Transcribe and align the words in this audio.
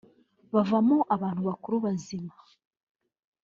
bavamo 0.53 0.97
abantu 1.15 1.41
bakuru 1.49 1.75
bazima 1.85 2.33